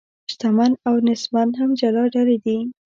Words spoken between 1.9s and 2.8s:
ډلې دي.